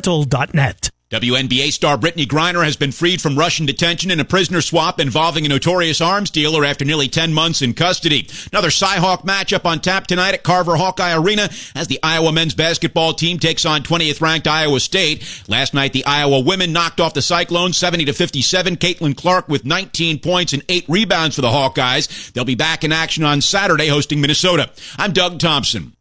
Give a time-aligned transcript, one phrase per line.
[0.00, 0.90] dental.net.
[1.10, 5.44] WNBA star Brittney Griner has been freed from Russian detention in a prisoner swap involving
[5.44, 8.28] a notorious arms dealer after nearly 10 months in custody.
[8.52, 13.12] Another Cyhawk matchup on tap tonight at Carver Hawkeye Arena as the Iowa men's basketball
[13.12, 15.26] team takes on 20th ranked Iowa State.
[15.48, 18.76] Last night, the Iowa women knocked off the Cyclones 70 to 57.
[18.76, 22.32] Caitlin Clark with 19 points and 8 rebounds for the Hawkeyes.
[22.32, 24.70] They'll be back in action on Saturday hosting Minnesota.
[24.96, 25.96] I'm Doug Thompson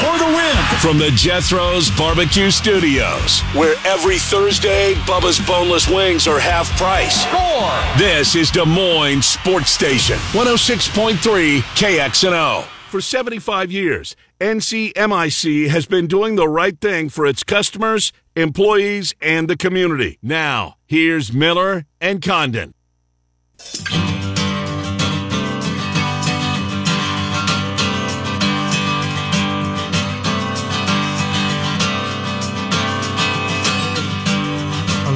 [0.00, 0.56] for the win.
[0.80, 7.22] From the Jethro's Barbecue Studios, where every Thursday, Bubba's Boneless Wings are half price.
[7.22, 7.98] Score!
[7.98, 12.64] This is Des Moines Sports Station, 106.3 KXNO.
[12.90, 19.48] For 75 years, NCMIC has been doing the right thing for its customers, employees, and
[19.48, 20.18] the community.
[20.22, 22.74] Now, here's Miller and Condon.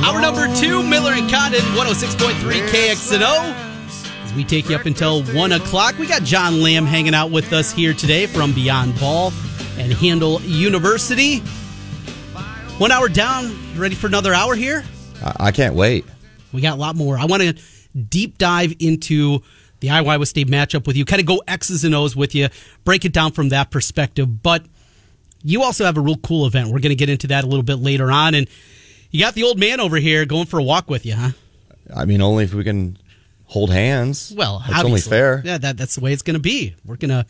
[0.09, 2.33] Hour number two, Miller and Condon, 106.3
[2.69, 4.25] KXNO.
[4.25, 7.53] As we take you up until 1 o'clock, we got John Lamb hanging out with
[7.53, 9.35] us here today from Beyond Ball
[9.77, 11.41] and Handle University.
[12.79, 13.51] One hour down.
[13.75, 14.83] You ready for another hour here?
[15.23, 16.07] I can't wait.
[16.55, 17.19] We got a lot more.
[17.19, 17.53] I want to
[17.95, 19.43] deep dive into
[19.81, 22.49] the Iowa State matchup with you, kind of go X's and O's with you,
[22.83, 24.43] break it down from that perspective.
[24.43, 24.65] But
[25.43, 26.69] you also have a real cool event.
[26.69, 28.35] We're going to get into that a little bit later on.
[28.35, 28.49] And
[29.11, 31.31] you got the old man over here going for a walk with you, huh?
[31.95, 32.99] I mean, only if we can
[33.45, 34.33] hold hands.
[34.37, 35.43] Well, that's only fair.
[35.45, 36.75] Yeah, that, that's the way it's going to be.
[36.85, 37.27] We're going to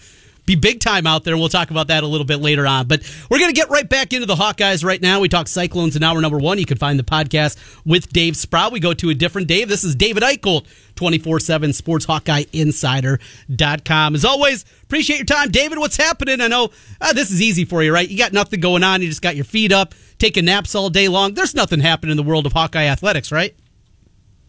[0.49, 1.37] be big time out there.
[1.37, 2.89] We'll talk about that a little bit later on.
[2.89, 5.21] But we're going to get right back into the Hawkeyes right now.
[5.21, 6.59] We talk Cyclones in hour number one.
[6.59, 8.73] You can find the podcast with Dave Sprout.
[8.73, 9.69] We go to a different Dave.
[9.69, 14.15] This is David Eickholt, 24 7 Sports Hawkeye Insider.com.
[14.15, 15.51] As always, appreciate your time.
[15.51, 16.41] David, what's happening?
[16.41, 16.71] I know
[17.01, 18.09] uh, this is easy for you, right?
[18.09, 19.03] You got nothing going on.
[19.03, 21.35] You just got your feet up taking naps all day long.
[21.35, 23.55] There's nothing happening in the world of Hawkeye athletics, right?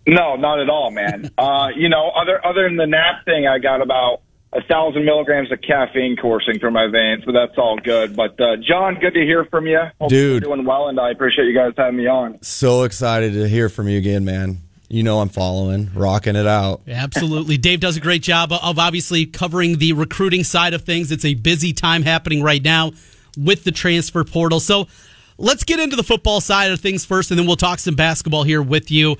[0.07, 1.31] No, not at all, man.
[1.37, 4.21] uh, you know, other other than the nap thing, I got about
[4.51, 8.15] a thousand milligrams of caffeine coursing through my veins, but that's all good.
[8.15, 9.79] But uh, John, good to hear from you.
[9.99, 12.41] Hope Dude, you're doing well, and I appreciate you guys having me on.
[12.41, 14.57] So excited to hear from you again, man.
[14.91, 16.81] You know I'm following, rocking it out.
[16.87, 17.57] Absolutely.
[17.59, 21.11] Dave does a great job of obviously covering the recruiting side of things.
[21.11, 22.93] It's a busy time happening right now
[23.37, 24.59] with the transfer portal.
[24.59, 24.87] So
[25.39, 28.43] let's get into the football side of things first, and then we'll talk some basketball
[28.43, 29.17] here with you.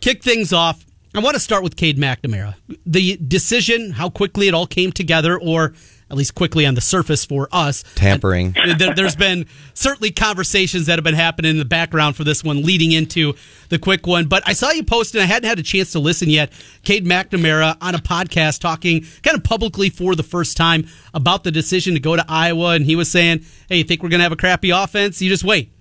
[0.00, 0.84] Kick things off.
[1.14, 2.54] I want to start with Cade McNamara.
[2.86, 5.72] The decision, how quickly it all came together, or
[6.10, 7.84] at least quickly on the surface for us.
[7.94, 8.52] Tampering.
[8.78, 12.62] There, has been certainly conversations that have been happening in the background for this one
[12.62, 13.34] leading into
[13.68, 14.26] the quick one.
[14.26, 16.52] But I saw you post, and I hadn't had a chance to listen yet.
[16.82, 21.52] Cade McNamara on a podcast talking kind of publicly for the first time about the
[21.52, 22.70] decision to go to Iowa.
[22.70, 25.22] And he was saying, Hey, you think we're going to have a crappy offense?
[25.22, 25.72] You just wait.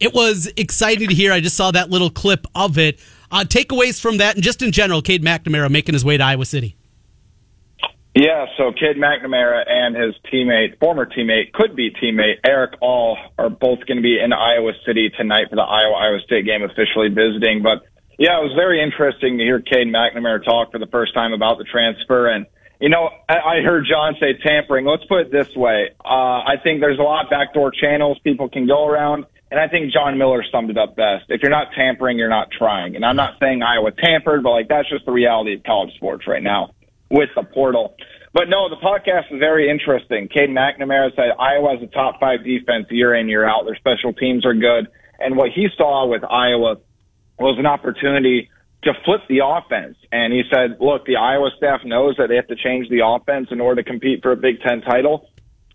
[0.00, 1.32] It was exciting to hear.
[1.32, 3.00] I just saw that little clip of it.
[3.30, 6.44] Uh, takeaways from that, and just in general, Cade McNamara making his way to Iowa
[6.44, 6.76] City.
[8.14, 13.48] Yeah, so Cade McNamara and his teammate, former teammate, could be teammate, Erick All, are
[13.48, 17.08] both going to be in Iowa City tonight for the Iowa Iowa State game, officially
[17.08, 17.62] visiting.
[17.62, 21.32] But yeah, it was very interesting to hear Cade McNamara talk for the first time
[21.32, 22.28] about the transfer.
[22.28, 22.44] And,
[22.80, 24.84] you know, I, heard John say tampering.
[24.84, 25.88] Let's put it this way.
[26.04, 29.24] Uh, I think there's a lot of backdoor channels people can go around.
[29.50, 31.26] And I think John Miller summed it up best.
[31.30, 32.94] If you're not tampering, you're not trying.
[32.94, 36.26] And I'm not saying Iowa tampered, but like that's just the reality of college sports
[36.26, 36.74] right now
[37.12, 37.94] with the portal.
[38.32, 40.28] But no, the podcast is very interesting.
[40.28, 43.66] Cade McNamara said Iowa has a top five defense year in, year out.
[43.66, 44.88] Their special teams are good.
[45.20, 46.76] And what he saw with Iowa
[47.38, 48.48] was an opportunity
[48.84, 49.96] to flip the offense.
[50.10, 53.48] And he said, look, the Iowa staff knows that they have to change the offense
[53.50, 55.28] in order to compete for a Big Ten title.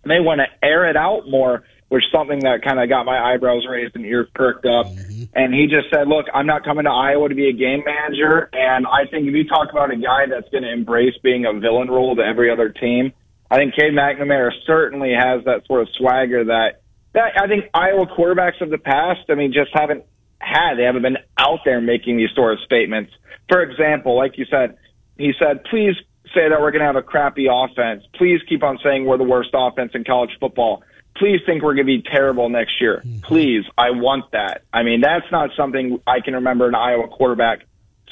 [0.04, 3.64] They want to air it out more which something that kind of got my eyebrows
[3.68, 4.86] raised and ears perked up.
[4.86, 5.24] Mm-hmm.
[5.34, 8.50] And he just said, look, I'm not coming to Iowa to be a game manager.
[8.52, 11.58] And I think if you talk about a guy that's going to embrace being a
[11.58, 13.12] villain role to every other team,
[13.50, 16.82] I think Cade McNamara certainly has that sort of swagger that,
[17.14, 20.04] that I think Iowa quarterbacks of the past, I mean, just haven't
[20.38, 20.74] had.
[20.76, 23.12] They haven't been out there making these sort of statements.
[23.50, 24.76] For example, like you said,
[25.16, 25.94] he said, please
[26.34, 28.04] say that we're going to have a crappy offense.
[28.14, 30.82] Please keep on saying we're the worst offense in college football
[31.18, 33.02] please think we're going to be terrible next year.
[33.04, 33.20] Mm-hmm.
[33.20, 34.62] Please, I want that.
[34.72, 37.60] I mean, that's not something I can remember an Iowa quarterback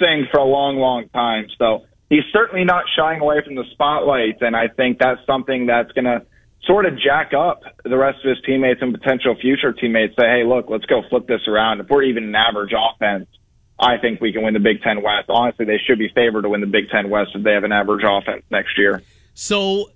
[0.00, 1.46] saying for a long, long time.
[1.58, 5.92] So he's certainly not shying away from the spotlight, and I think that's something that's
[5.92, 6.26] going to
[6.64, 10.14] sort of jack up the rest of his teammates and potential future teammates.
[10.18, 11.80] Say, hey, look, let's go flip this around.
[11.80, 13.28] If we're even an average offense,
[13.78, 15.28] I think we can win the Big Ten West.
[15.28, 17.72] Honestly, they should be favored to win the Big Ten West if they have an
[17.72, 19.02] average offense next year.
[19.34, 19.90] So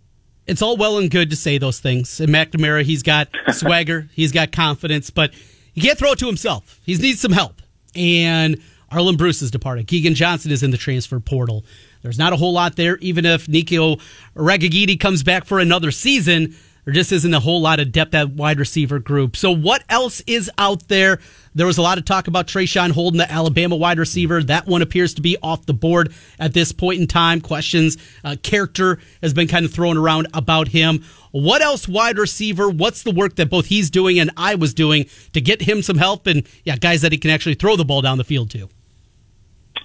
[0.51, 2.21] it's all well and good to say those things.
[2.21, 5.33] And McNamara, he's got swagger, he's got confidence, but
[5.73, 6.81] he can't throw it to himself.
[6.85, 7.63] He needs some help.
[7.95, 8.61] And
[8.91, 9.87] Arland Bruce is departed.
[9.87, 11.65] Keagan Johnson is in the transfer portal.
[12.03, 13.97] There's not a whole lot there, even if Nico
[14.35, 16.57] Ragaini comes back for another season.
[16.91, 19.37] There just isn't a whole lot of depth at wide receiver group.
[19.37, 21.21] So what else is out there?
[21.55, 24.43] There was a lot of talk about Traeshon Holden, the Alabama wide receiver.
[24.43, 27.41] That one appears to be off the board at this point in time.
[27.43, 31.05] Questions, uh, character has been kind of thrown around about him.
[31.31, 32.69] What else, wide receiver?
[32.69, 35.97] What's the work that both he's doing and I was doing to get him some
[35.97, 38.69] help and yeah, guys that he can actually throw the ball down the field to?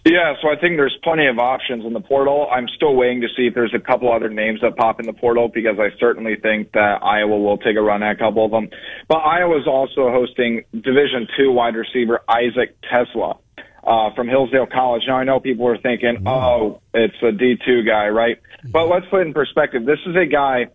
[0.05, 2.47] Yeah, so I think there's plenty of options in the portal.
[2.51, 5.13] I'm still waiting to see if there's a couple other names that pop in the
[5.13, 8.51] portal because I certainly think that Iowa will take a run at a couple of
[8.51, 8.69] them.
[9.07, 13.39] But Iowa's also hosting Division Two wide receiver Isaac TeSlaa
[13.83, 15.01] uh, from Hillsdale College.
[15.07, 18.39] Now I know people are thinking, oh, it's a D2 guy, right?
[18.63, 19.87] But let's put it in perspective.
[19.87, 20.67] This is a guy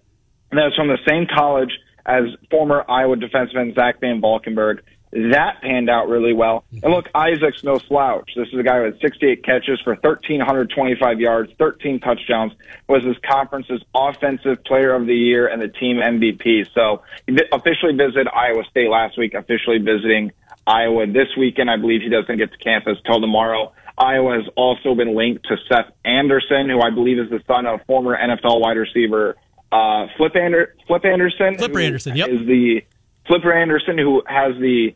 [0.51, 1.71] that's from the same college
[2.05, 4.81] as former Iowa defenseman Zach VanValkenburg.
[5.13, 6.65] That panned out really well.
[6.71, 8.31] And look, Isaac's no slouch.
[8.37, 12.53] This is a guy with 68 catches for 1,325 yards, 13 touchdowns,
[12.89, 16.69] was his conference's offensive player of the year and the team MVP.
[16.73, 20.31] So he officially visited Iowa State last week, officially visiting
[20.65, 21.71] Iowa this weekend.
[21.71, 23.73] I believe he doesn't get to campus till tomorrow.
[23.99, 27.85] Iowa has also been linked to Seth Anderson, who I believe is the son of
[27.87, 29.37] former NFL wide receiver
[29.73, 31.59] uh, Flip, Ander- Flip Anderson.
[31.59, 32.29] Flipper Anderson, yep.
[32.29, 32.83] Is the
[33.27, 34.95] Flipper Anderson, who has the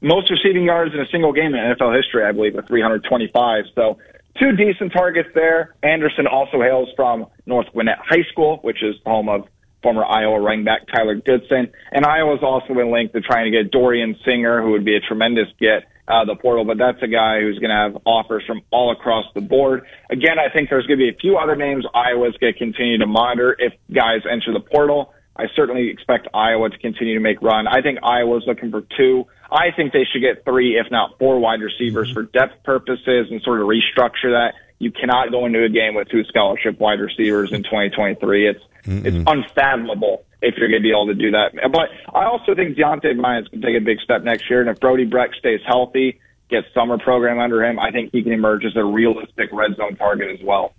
[0.00, 3.64] most receiving yards in a single game in NFL history, I believe, with 325.
[3.74, 3.98] So
[4.38, 5.74] two decent targets there.
[5.82, 9.46] Anderson also hails from North Gwinnett High School, which is home of
[9.82, 11.72] former Iowa running back Tyler Goodson.
[11.90, 15.00] And Iowa's also been linked to trying to get Dorian Singer, who would be a
[15.00, 18.60] tremendous get of the portal, but that's a guy who's going to have offers from
[18.70, 19.84] all across the board.
[20.10, 22.98] Again, I think there's going to be a few other names Iowa's going to continue
[22.98, 25.14] to monitor if guys enter the portal.
[25.36, 27.66] I certainly expect Iowa to continue to make run.
[27.66, 29.26] I think Iowa's looking for two.
[29.50, 32.14] I think they should get three, if not four wide receivers mm-hmm.
[32.14, 34.52] for depth purposes and sort of restructure that.
[34.78, 38.48] You cannot go into a game with two scholarship wide receivers in 2023.
[38.48, 39.04] It's Mm-mm.
[39.04, 41.52] it's unfathomable if you're going to be able to do that.
[41.70, 44.68] But I also think Deontay Bryant's going to take a big step next year, and
[44.68, 46.18] if Brody Brecht stays healthy,
[46.50, 49.96] gets summer program under him, I think he can emerge as a realistic red zone
[49.96, 50.74] target as well.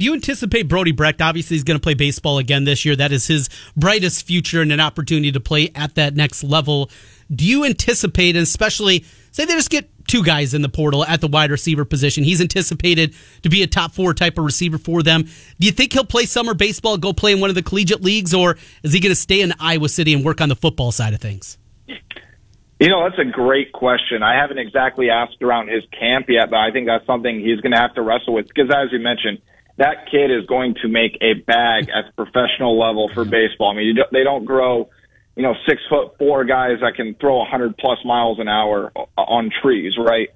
[0.00, 1.20] Do you anticipate Brody Brecht?
[1.20, 2.96] Obviously, he's going to play baseball again this year.
[2.96, 6.90] That is his brightest future and an opportunity to play at that next level.
[7.30, 11.28] Do you anticipate, especially say they just get two guys in the portal at the
[11.28, 12.24] wide receiver position?
[12.24, 15.24] He's anticipated to be a top four type of receiver for them.
[15.58, 18.32] Do you think he'll play summer baseball, go play in one of the collegiate leagues,
[18.32, 21.12] or is he going to stay in Iowa City and work on the football side
[21.12, 21.58] of things?
[21.86, 24.22] You know, that's a great question.
[24.22, 27.72] I haven't exactly asked around his camp yet, but I think that's something he's going
[27.72, 29.42] to have to wrestle with because, as you mentioned,
[29.80, 33.72] that kid is going to make a bag at the professional level for baseball.
[33.72, 34.90] I mean, don't, they don't grow,
[35.34, 38.92] you know, six foot four guys that can throw a hundred plus miles an hour
[39.16, 40.28] on trees, right?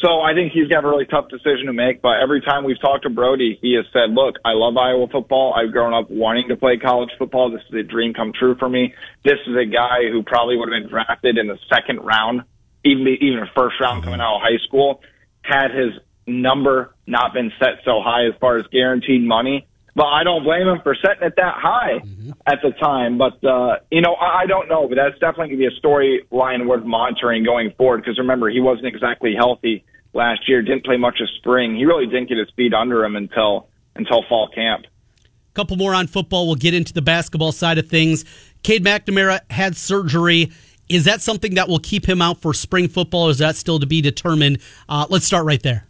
[0.00, 2.00] So I think he's got a really tough decision to make.
[2.00, 5.52] But every time we've talked to Brody, he has said, "Look, I love Iowa football.
[5.52, 7.50] I've grown up wanting to play college football.
[7.50, 8.94] This is a dream come true for me.
[9.24, 12.42] This is a guy who probably would have been drafted in the second round,
[12.84, 15.02] even even a first round coming out of high school.
[15.42, 15.92] Had his
[16.26, 19.66] number not been set so high as far as guaranteed money.
[19.94, 22.30] But I don't blame him for setting it that high mm-hmm.
[22.46, 23.18] at the time.
[23.18, 25.80] But, uh, you know, I, I don't know, but that's definitely going to be a
[25.80, 27.98] storyline worth monitoring going forward.
[27.98, 29.84] Because remember, he wasn't exactly healthy
[30.14, 31.76] last year, didn't play much of spring.
[31.76, 34.86] He really didn't get his feet under him until, until fall camp.
[34.86, 36.46] A Couple more on football.
[36.46, 38.24] We'll get into the basketball side of things.
[38.62, 40.52] Cade McNamara had surgery.
[40.88, 43.78] Is that something that will keep him out for spring football, or is that still
[43.78, 44.58] to be determined?
[44.88, 45.86] Uh, let's start right there.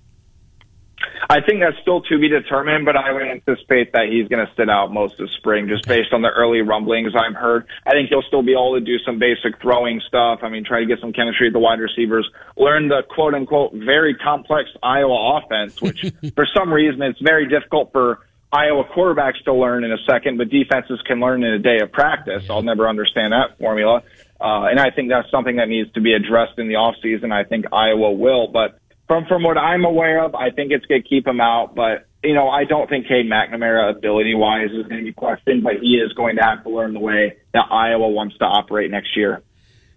[1.28, 4.52] I think that's still to be determined, but I would anticipate that he's going to
[4.56, 7.66] sit out most of spring just based on the early rumblings I've heard.
[7.86, 10.40] I think he'll still be able to do some basic throwing stuff.
[10.42, 13.72] I mean, try to get some chemistry with the wide receivers, learn the quote unquote
[13.72, 18.20] very complex Iowa offense, which for some reason it's very difficult for
[18.52, 21.90] Iowa quarterbacks to learn in a second, but defenses can learn in a day of
[21.90, 22.44] practice.
[22.50, 24.02] I'll never understand that formula.
[24.38, 27.32] Uh, and I think that's something that needs to be addressed in the offseason.
[27.32, 28.78] I think Iowa will, but
[29.12, 31.74] from from what I'm aware of, I think it's going to keep him out.
[31.74, 35.62] But you know, I don't think Cade McNamara, ability wise, is going to be questioned.
[35.62, 38.90] But he is going to have to learn the way that Iowa wants to operate
[38.90, 39.42] next year.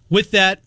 [0.09, 0.61] With that,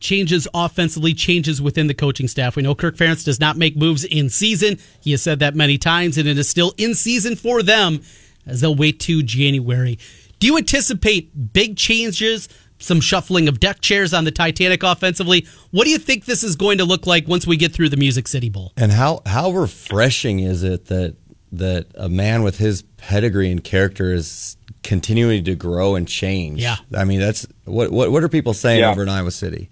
[0.00, 2.56] changes offensively, changes within the coaching staff.
[2.56, 4.78] We know Kirk Ferentz does not make moves in season.
[5.00, 8.02] He has said that many times, and it is still in season for them
[8.46, 9.98] as they'll wait to January.
[10.40, 12.50] Do you anticipate big changes
[12.84, 15.46] some shuffling of deck chairs on the Titanic offensively.
[15.70, 17.96] What do you think this is going to look like once we get through the
[17.96, 18.72] Music City Bowl?
[18.76, 21.16] And how how refreshing is it that
[21.52, 26.60] that a man with his pedigree and character is continuing to grow and change?
[26.60, 28.90] Yeah, I mean that's what what what are people saying yeah.
[28.90, 29.70] over in Iowa City?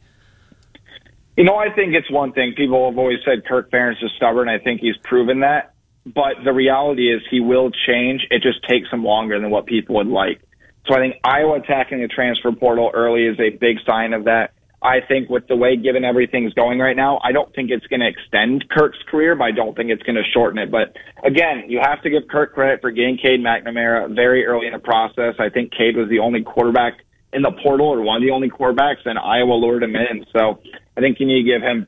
[1.37, 2.55] You know, I think it's one thing.
[2.55, 4.49] People have always said Kirk Ferentz is stubborn.
[4.49, 5.75] I think he's proven that.
[6.05, 8.27] But the reality is he will change.
[8.31, 10.43] It just takes him longer than what people would like.
[10.87, 14.53] So I think Iowa attacking the transfer portal early is a big sign of that.
[14.83, 18.01] I think with the way given everything's going right now, I don't think it's going
[18.01, 20.73] to extend Kirk's career, but I don't think it's going to shorten it.
[20.73, 24.73] But again, you have to give Kirk credit for getting Cade McNamara very early in
[24.73, 25.37] the process.
[25.39, 26.95] I think Cade was the only quarterback
[27.33, 30.27] in the portal or one of the only quarterbacks, and Iowa lured him in.
[30.33, 30.61] So
[30.97, 31.87] I think you need to give him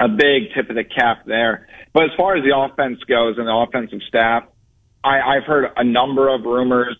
[0.00, 1.68] a big tip of the cap there.
[1.92, 4.44] But as far as the offense goes and the offensive staff,
[5.04, 6.96] I, I've heard a number of rumors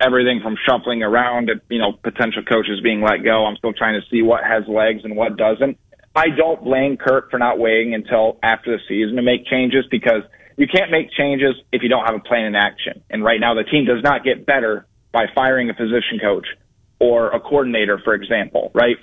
[0.00, 3.46] everything from shuffling around to, you know, potential coaches being let go.
[3.46, 5.78] I'm still trying to see what has legs and what doesn't.
[6.14, 10.22] I don't blame Kirk for not waiting until after the season to make changes because
[10.56, 13.02] you can't make changes if you don't have a plan in action.
[13.10, 16.46] And right now the team does not get better by firing a position coach
[16.98, 18.96] or a coordinator, for example, right?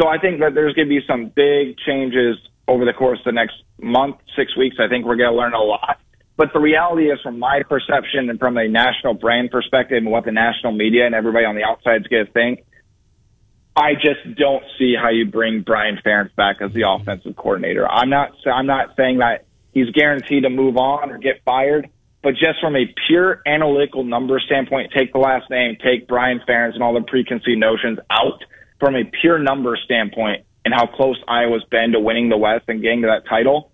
[0.00, 2.36] So I think that there's going to be some big changes
[2.68, 4.76] over the course of the next month, six weeks.
[4.78, 5.98] I think we're going to learn a lot.
[6.38, 10.24] But the reality is, from my perception and from a national brand perspective and what
[10.24, 12.64] the national media and everybody on the outside is going to think,
[13.74, 17.90] I just don't see how you bring Brian Ferentz back as the offensive coordinator.
[17.90, 21.90] I'm not, I'm not saying that he's guaranteed to move on or get fired,
[22.22, 26.74] but just from a pure analytical number standpoint, take the last name, take Brian Ferentz
[26.74, 28.44] and all the preconceived notions out
[28.78, 32.80] from a pure number standpoint and how close Iowa's been to winning the West and
[32.80, 33.72] getting to that title.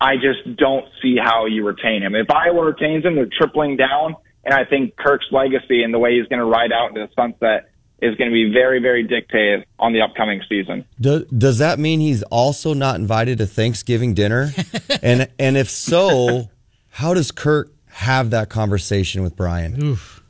[0.00, 2.14] I just don't see how you retain him.
[2.14, 4.14] If Iowa retains him, they're tripling down.
[4.44, 7.10] And I think Kirk's legacy and the way he's going to ride out into the
[7.14, 10.84] sunset is going to be very, very dictative on the upcoming season.
[11.00, 14.52] Do, does that mean he's also not invited to Thanksgiving dinner?
[15.02, 16.48] and and if so,
[16.90, 19.82] how does Kirk have that conversation with Brian?
[19.82, 20.22] Oof.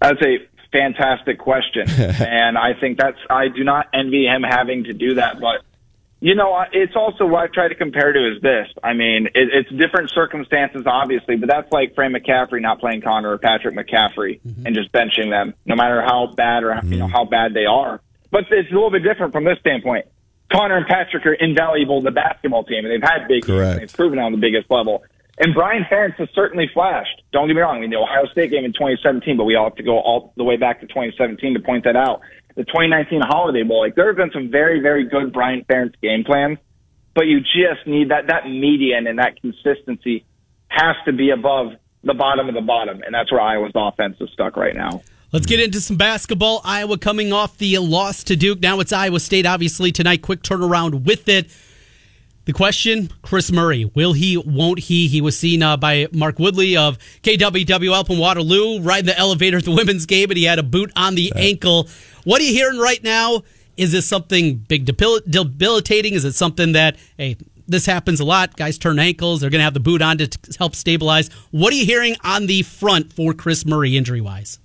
[0.00, 0.38] That's a
[0.72, 5.40] fantastic question, and I think that's I do not envy him having to do that,
[5.40, 5.62] but
[6.22, 8.68] you know, it's also what I try to compare to is this.
[8.80, 13.30] I mean, it, it's different circumstances, obviously, but that's like Fran McCaffery not playing Connor
[13.30, 14.64] or Patrick McCaffery mm-hmm.
[14.64, 16.92] and just benching them, no matter how bad or mm-hmm.
[16.92, 17.12] you know mm-hmm.
[17.12, 18.00] how bad they are.
[18.30, 20.06] But it's a little bit different from this standpoint.
[20.52, 23.80] Connor and Patrick are invaluable to the basketball team, and they've had big Correct.
[23.80, 25.02] They've proven on the biggest level.
[25.38, 27.22] And Brian Ferentz has certainly flashed.
[27.32, 27.78] Don't get me wrong.
[27.78, 30.32] I mean, the Ohio State game in 2017, but we all have to go all
[30.36, 32.20] the way back to 2017 to point that out
[32.54, 33.80] the 2019 Holiday Bowl.
[33.80, 36.58] Like there have been some very, very good Brian Ferentz game plans,
[37.14, 40.24] but you just need that that median and that consistency
[40.68, 41.72] has to be above
[42.04, 45.02] the bottom of the bottom, and that's where Iowa's offense is stuck right now.
[45.32, 46.60] Let's get into some basketball.
[46.62, 48.60] Iowa coming off the loss to Duke.
[48.60, 50.20] Now it's Iowa State, obviously, tonight.
[50.20, 51.46] Quick turnaround with it.
[52.44, 55.06] The question, Kris Murray, will he, won't he?
[55.06, 59.64] He was seen uh, by Mark Woodley of KWWL in Waterloo riding the elevator at
[59.64, 61.88] the women's game, and he had a boot on the ankle.
[62.24, 63.42] What are you hearing right now?
[63.76, 66.14] Is this something big debilitating?
[66.14, 67.36] Is it something that, hey,
[67.68, 68.56] this happens a lot.
[68.56, 69.40] Guys turn ankles.
[69.40, 71.28] They're going to have the boot on to help stabilize.
[71.52, 74.58] What are you hearing on the front for Kris Murray injury wise?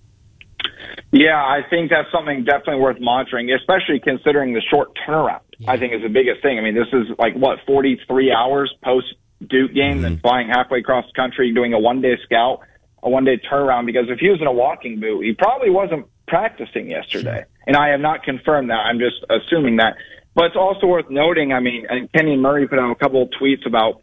[1.11, 5.41] Yeah, I think that's something definitely worth monitoring, especially considering the short turnaround.
[5.59, 5.71] Yeah.
[5.71, 6.59] I think is the biggest thing.
[6.59, 9.07] I mean, this is like what 43 hours post
[9.45, 10.05] Duke game, mm-hmm.
[10.05, 12.61] and flying halfway across the country, doing a one day scout,
[13.03, 13.85] a one day turnaround.
[13.85, 17.45] Because if he was in a walking boot, he probably wasn't practicing yesterday.
[17.45, 17.47] Sure.
[17.67, 18.85] And I have not confirmed that.
[18.85, 19.95] I'm just assuming that.
[20.33, 21.53] But it's also worth noting.
[21.53, 24.01] I mean, and Kenyon Murray put out a couple of tweets about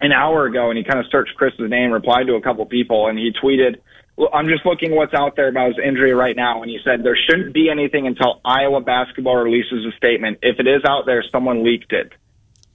[0.00, 2.68] an hour ago, and he kind of searched Kris's name, replied to a couple of
[2.68, 3.76] people, and he tweeted
[4.32, 6.62] I'm just looking what's out there about his injury right now.
[6.62, 10.38] And he said there shouldn't be anything until Iowa basketball releases a statement.
[10.42, 12.12] If it is out there, someone leaked it.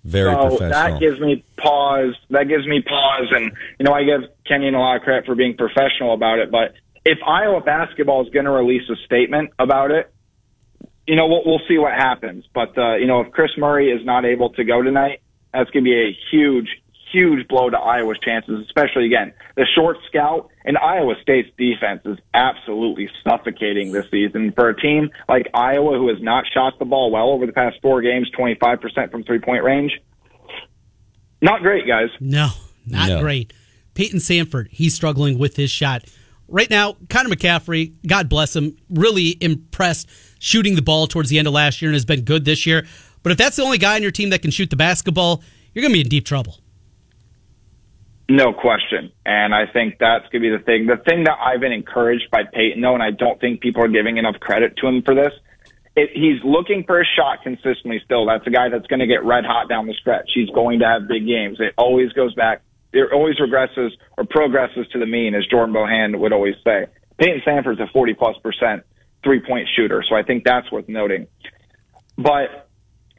[0.03, 0.69] Very so professional.
[0.69, 2.15] That gives me pause.
[2.29, 3.27] That gives me pause.
[3.31, 6.49] And, you know, I give Kenyon a lot of credit for being professional about it.
[6.49, 6.73] But
[7.05, 10.11] if Iowa basketball is going to release a statement about it,
[11.05, 12.45] you know, we'll, we'll see what happens.
[12.53, 15.21] But, uh, you know, if Kris Murray is not able to go tonight,
[15.53, 16.67] that's going to be a huge,
[17.11, 22.17] huge blow to Iowa's chances, especially again, the short scout and Iowa State's defense is
[22.33, 27.11] absolutely suffocating this season for a team like Iowa who has not shot the ball
[27.11, 29.91] well over the past four games, 25% from three point range.
[31.41, 32.09] Not great, guys.
[32.19, 32.49] No,
[32.85, 33.21] not no.
[33.21, 33.53] great.
[33.93, 36.03] Payton Sandfort, he's struggling with his shot.
[36.47, 40.09] Right now, Connor McCaffery, God bless him, really impressed
[40.39, 42.85] shooting the ball towards the end of last year and has been good this year.
[43.23, 45.81] But if that's the only guy on your team that can shoot the basketball, you're
[45.81, 46.59] going to be in deep trouble.
[48.29, 49.11] No question.
[49.25, 50.85] And I think that's going to be the thing.
[50.85, 53.87] The thing that I've been encouraged by Payton, though, and I don't think people are
[53.87, 55.31] giving enough credit to him for this,
[55.95, 58.25] it, he's looking for a shot consistently still.
[58.25, 60.29] That's a guy that's going to get red hot down the stretch.
[60.33, 61.57] He's going to have big games.
[61.59, 62.61] It always goes back.
[62.91, 66.87] It always regresses or progresses to the mean, as Jordan Bohannon would always say.
[67.17, 68.83] Payton Sandfort's a 40 plus percent
[69.23, 70.03] three point shooter.
[70.07, 71.27] So I think that's worth noting.
[72.17, 72.69] But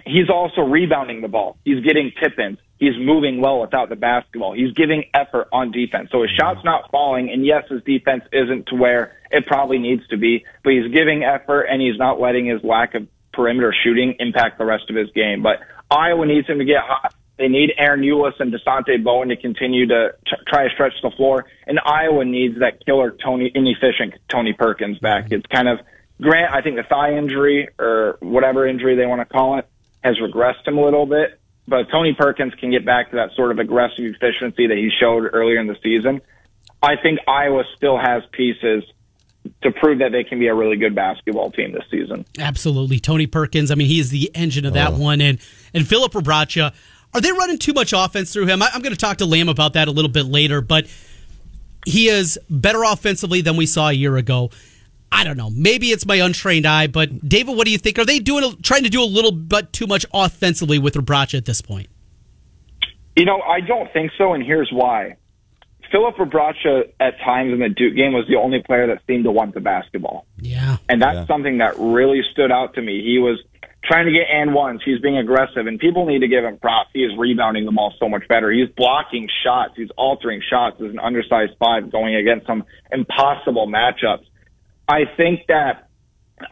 [0.06, 1.58] he's also rebounding the ball.
[1.64, 2.58] He's getting tip ins.
[2.78, 4.54] He's moving well without the basketball.
[4.54, 6.10] He's giving effort on defense.
[6.12, 7.30] So his shot's not falling.
[7.30, 11.24] And yes, his defense isn't to where it probably needs to be, but he's giving
[11.24, 15.10] effort and he's not letting his lack of perimeter shooting impact the rest of his
[15.10, 15.42] game.
[15.42, 17.14] But Iowa needs him to get hot.
[17.36, 21.10] They need Ahron Ulis and Dasonte Bowen to continue to t- try to stretch the
[21.10, 21.46] floor.
[21.66, 25.26] And Iowa needs that killer Tony, inefficient Tony Perkins back.
[25.26, 25.34] Mm-hmm.
[25.34, 25.78] It's kind of,
[26.20, 29.68] Grant, I think the thigh injury or whatever injury they want to call it
[30.02, 31.37] has regressed him a little bit.
[31.68, 35.28] But Tony Perkins can get back to that sort of aggressive efficiency that he showed
[35.30, 36.22] earlier in the season.
[36.82, 38.84] I think Iowa still has pieces
[39.62, 42.24] to prove that they can be a really good basketball team this season.
[42.38, 43.00] Absolutely.
[43.00, 44.98] Tony Perkins, I mean, he is the engine of that oh.
[44.98, 45.20] one.
[45.20, 45.38] And
[45.74, 46.72] and Filip Rebraca,
[47.12, 48.62] are they running too much offense through him?
[48.62, 50.86] I, I'm going to talk to Lamb about that a little bit later, but
[51.84, 54.50] he is better offensively than we saw a year ago.
[55.10, 55.50] I don't know.
[55.50, 57.98] Maybe it's my untrained eye, but David, what do you think?
[57.98, 61.44] Are they doing trying to do a little bit too much offensively with Rebraca at
[61.44, 61.88] this point?
[63.16, 65.16] You know, I don't think so, and here's why.
[65.90, 69.32] Filip Rebraca at times in the Duke game was the only player that seemed to
[69.32, 70.26] want the basketball.
[70.38, 70.76] Yeah.
[70.88, 71.26] And that's yeah.
[71.26, 73.02] something that really stood out to me.
[73.02, 73.42] He was
[73.84, 74.82] trying to get and ones.
[74.84, 76.90] He's being aggressive, and people need to give him props.
[76.92, 78.50] He is rebounding the ball so much better.
[78.50, 79.74] He's blocking shots.
[79.76, 84.26] He's altering shots as an undersized five going against some impossible matchups.
[84.88, 85.88] I think that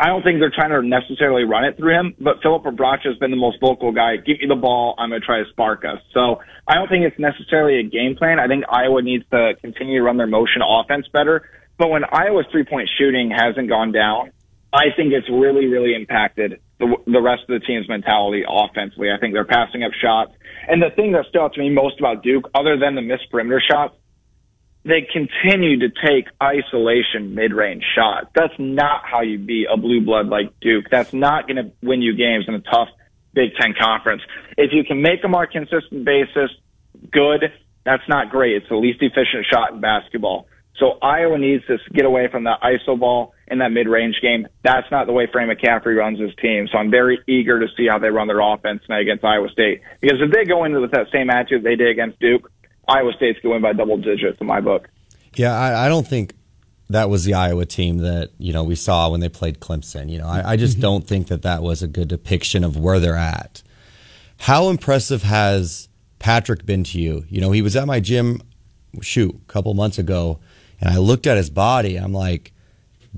[0.01, 3.17] I don't think they're trying to necessarily run it through him, but Filip Rebraca has
[3.19, 4.17] been the most vocal guy.
[4.17, 4.95] Give me the ball.
[4.99, 6.01] I'm going to try to spark us.
[6.13, 8.41] So I don't think it's necessarily a game plan.
[8.41, 11.49] I think Iowa needs to continue to run their motion offense better.
[11.79, 14.33] But when Iowa's three point shooting hasn't gone down,
[14.73, 19.09] I think it's really, really impacted the, the rest of the team's mentality offensively.
[19.11, 20.33] I think they're passing up shots.
[20.69, 23.31] And the thing that stood out to me most about Duke, other than the missed
[23.31, 23.95] perimeter shots,
[24.87, 28.29] they continue to take isolation mid-range shots.
[28.35, 30.87] That's not how you beat a blue blood like Duke.
[30.91, 32.89] That's not going to win you games in a tough
[33.35, 34.23] Big Ten conference.
[34.57, 36.51] If you can make them on consistent basis,
[37.11, 37.53] good.
[37.85, 38.57] That's not great.
[38.57, 40.47] It's the least efficient shot in basketball.
[40.79, 44.47] So Iowa needs to get away from that iso ball in that mid-range game.
[44.63, 46.69] That's not the way Fran McCaffery runs his team.
[46.71, 49.81] So I'm very eager to see how they run their offense tonight against Iowa State.
[50.01, 52.51] Because if they go into with that same attitude they did against Duke,
[52.89, 54.89] Iowa State's going to win by double digits in my book.
[55.35, 56.35] Yeah, I, I, don't think
[56.89, 60.09] that was the Iowa team that you know we saw when they played Clemson.
[60.11, 60.83] You know, I, I just mm-hmm.
[60.83, 63.63] don't think that that was a good depiction of where they're at.
[64.39, 67.25] How impressive has Patrick been to you?
[67.29, 68.41] You know, he was at my gym,
[69.01, 70.39] shoot, a couple months ago,
[70.81, 71.97] and I looked at his body.
[71.97, 72.53] I'm like,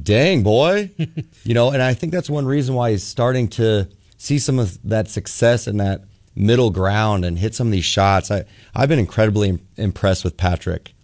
[0.00, 0.90] dang boy,
[1.44, 4.78] you know, and I think that's one reason why he's starting to see some of
[4.88, 6.02] that success and that
[6.38, 8.30] middle ground and hit some of these shots.
[8.30, 10.94] I, I've been incredibly impressed with Patrick.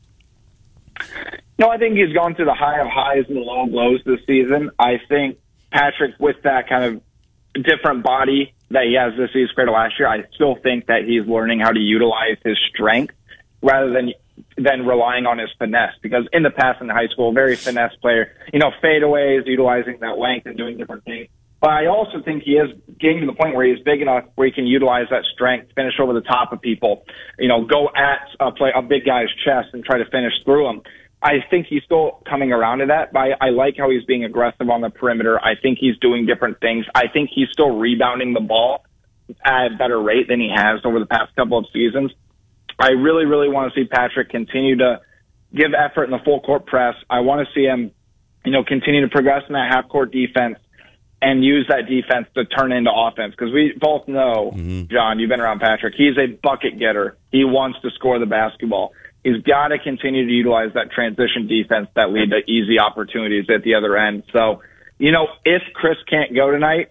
[1.58, 4.00] No, I think he's gone through the high of highs and the low of lows
[4.06, 4.70] this season.
[4.78, 5.38] I think
[5.72, 9.98] Patrick, with that kind of different body that he has this season compared to last
[9.98, 13.14] year, I still think that he's learning how to utilize his strength
[13.62, 14.12] rather than
[14.56, 15.94] than relying on his finesse.
[16.02, 20.18] Because in the past in high school, very finesse player, you know, fadeaways, utilizing that
[20.18, 21.28] length and doing different things.
[21.64, 22.68] But I also think he is
[23.00, 25.94] getting to the point where he's big enough where he can utilize that strength, finish
[25.98, 27.06] over the top of people,
[27.38, 30.68] you know, go at a play a big guy's chest and try to finish through
[30.68, 30.82] him.
[31.22, 34.24] I think he's still coming around to that, but I, I like how he's being
[34.24, 35.40] aggressive on the perimeter.
[35.40, 36.84] I think he's doing different things.
[36.94, 38.84] I think he's still rebounding the ball
[39.42, 42.12] at a better rate than he has over the past couple of seasons.
[42.78, 45.00] I really, really want to see Patrick continue to
[45.54, 46.96] give effort in the full court press.
[47.08, 47.90] I want to see him,
[48.44, 50.58] you know, continue to progress in that half court defense
[51.22, 53.34] and use that defense to turn into offense.
[53.36, 54.92] Because we both know, mm-hmm.
[54.92, 55.94] John, you've been around Patrick.
[55.96, 57.16] He's a bucket getter.
[57.32, 58.92] He wants to score the basketball.
[59.22, 63.62] He's got to continue to utilize that transition defense that lead to easy opportunities at
[63.62, 64.24] the other end.
[64.32, 64.60] So,
[64.98, 66.90] you know, if Kris can't go tonight,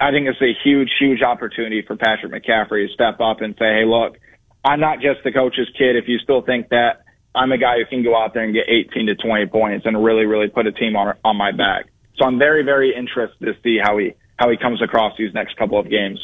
[0.00, 3.80] I think it's a huge, huge opportunity for Patrick McCaffery to step up and say,
[3.80, 4.18] hey, look,
[4.64, 5.96] I'm not just the coach's kid.
[5.96, 8.68] If you still think that, I'm a guy who can go out there and get
[8.68, 11.86] 18 to 20 points and really, really put a team on on my back.
[12.16, 15.56] So I'm very, very interested to see how he how he comes across these next
[15.56, 16.18] couple of games.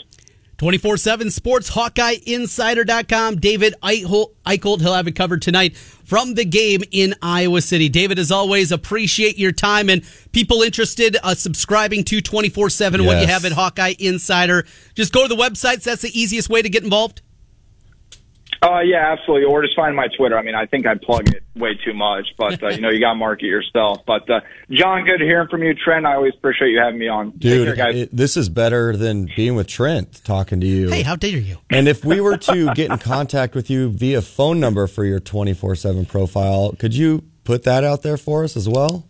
[0.60, 3.36] 24 7 Sports, HawkeyeInsider.com.
[3.36, 7.88] David Eickholt, he'll have it covered tonight from the game in Iowa City.
[7.88, 13.22] David, as always, appreciate your time and people interested uh, subscribing to 24 7 what
[13.22, 14.66] you have at Hawkeye Insider.
[14.94, 15.84] Just go to the websites.
[15.84, 17.22] That's the easiest way to get involved.
[18.62, 19.46] Uh, yeah, absolutely.
[19.46, 20.36] Or just find my Twitter.
[20.36, 23.00] I mean, I think I plug it way too much, but uh, you know, you
[23.00, 24.00] got to market yourself.
[24.06, 26.04] But uh, John, good hearing from you, Trent.
[26.04, 27.30] I always appreciate you having me on.
[27.30, 30.90] Dude, care, it, this is better than being with Trent talking to you.
[30.90, 31.56] Hey, how dare you?
[31.70, 35.20] And if we were to get in contact with you via phone number for your
[35.20, 39.09] twenty four seven profile, could you put that out there for us as well?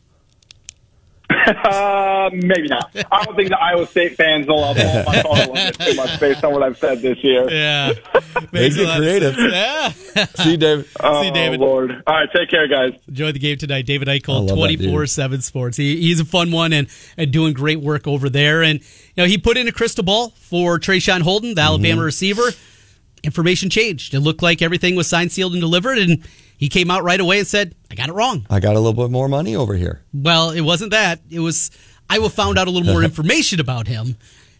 [1.30, 2.90] Uh, maybe not.
[3.10, 5.72] I don't think the Iowa State fans will love blow up my phone a little
[5.86, 7.50] too much based on what I've said this year.
[7.50, 7.92] Yeah,
[8.52, 9.36] Makes it creative.
[9.38, 9.88] Yeah.
[10.34, 10.86] See, David.
[11.02, 11.60] Oh, See, David.
[11.60, 12.02] Lord.
[12.06, 12.92] All right, take care, guys.
[13.08, 13.86] Enjoy the game tonight.
[13.86, 14.78] David I Eichel, love that dude.
[14.80, 15.76] 24 7 sports.
[15.76, 18.62] He, he's a fun one and, and doing great work over there.
[18.62, 21.66] And, you know, he put in a crystal ball for Traeshon Holden, the Mm-hmm.
[21.68, 22.50] Alabama receiver.
[23.22, 24.14] Information changed.
[24.14, 25.98] It looked like everything was signed, sealed, and delivered.
[25.98, 26.26] And
[26.60, 28.46] he came out right away and said, I got it wrong.
[28.50, 30.02] I got a little bit more money over here.
[30.12, 31.20] Well, it wasn't that.
[31.30, 31.70] It was,
[32.10, 34.16] Iowa found out a little more information about him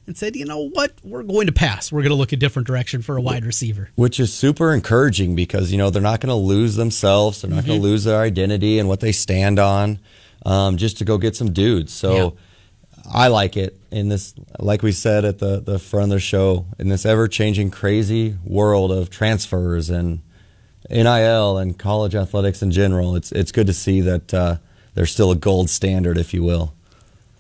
[0.07, 0.95] and said, you know what?
[1.05, 1.93] We're going to pass.
[1.93, 3.91] We're going to look a different direction for a wide receiver.
[3.97, 7.67] which is super encouraging because you know they're not going to lose themselves they're not
[7.67, 9.99] going to lose their identity and what they stand on
[10.47, 12.35] um, just to go get some dudes so
[13.13, 16.65] i like it in this like we said at the, the front of the show
[16.79, 20.21] in this ever-changing crazy world of transfers and
[20.91, 24.57] nil and college athletics in general it's, it's good to see that uh,
[24.95, 26.75] there's still a gold standard if you will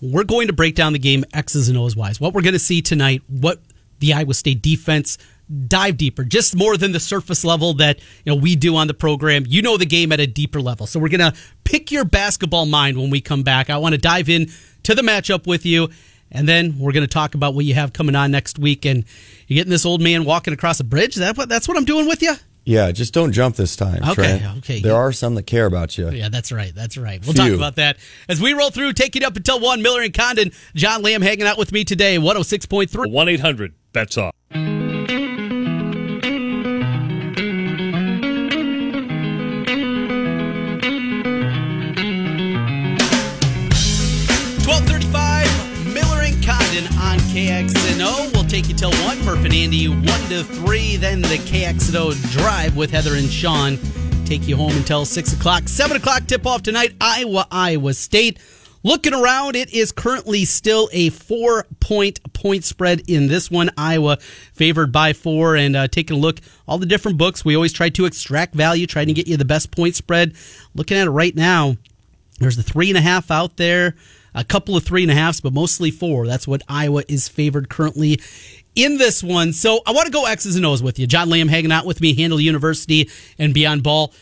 [0.03, 2.21] We're going to break down the game X's and O's wise.
[2.21, 3.61] What we're going to see tonight, what
[3.99, 5.19] the Iowa State defense
[5.67, 8.95] dive deeper, just more than the surface level that you know we do on the
[8.95, 9.45] program.
[9.47, 10.87] You know the game at a deeper level.
[10.87, 13.69] So we're going to pick your basketball mind when we come back.
[13.69, 14.51] I want to dive in
[14.85, 15.91] to the matchup with you.
[16.33, 18.87] And then we're going to talk about what you have coming on next week.
[18.87, 19.05] And
[19.49, 21.17] you're getting this old man walking across a bridge.
[21.17, 22.35] That that's what I'm doing with you.
[22.65, 24.59] Yeah just don't jump this time Okay, Trent.
[24.59, 24.81] okay.
[24.81, 26.75] there are some that care about you Yeah, that's right.
[26.75, 27.21] That's right.
[27.25, 27.51] We'll Few.
[27.51, 27.97] talk about that
[28.29, 28.93] as we roll through.
[28.93, 29.83] Take it up until one.
[29.83, 30.53] Miller and Condon.
[30.75, 32.17] John Lamb hanging out with me today.
[32.19, 33.11] 106.3.
[33.11, 34.35] 1 800 bets off.
[48.61, 49.25] Take you till 1.
[49.25, 50.97] Murph and Andy, 1 to 3.
[50.97, 53.79] Then the KXNO Drive with Heather and Sean.
[54.27, 55.67] Take you home until 6 o'clock.
[55.67, 58.39] 7 o'clock tip off tonight, Iowa, Iowa State.
[58.83, 63.71] Looking around, it is currently still a four point point spread in this one.
[63.79, 64.19] Iowa
[64.53, 65.57] favored by four.
[65.57, 68.87] And uh, taking a look, all the different books, we always try to extract value,
[68.87, 70.35] trying to get you the best point spread.
[70.75, 71.77] Looking at it right now,
[72.41, 73.95] there's a three and a half out there,
[74.35, 76.27] a couple of three and a halves, but mostly four.
[76.27, 78.21] That's what Iowa is favored currently
[78.75, 79.53] in this one.
[79.53, 81.07] So I want to go X's and O's with you.
[81.07, 84.13] John Lamb hanging out with me, Handle University and Beyond Ball.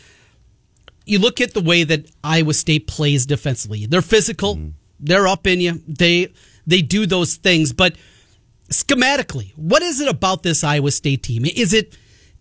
[1.05, 3.85] You look at the way that Iowa State plays defensively.
[3.85, 4.55] They're physical.
[4.55, 4.69] Mm-hmm.
[4.99, 5.81] They're up in you.
[5.87, 6.33] They
[6.67, 7.95] they do those things, but
[8.69, 11.45] schematically, what is it about this Iowa State team?
[11.45, 11.97] Is it